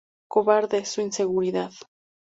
Cobarde; 0.27 0.83
su 0.85 1.01
inseguridad. 1.03 1.71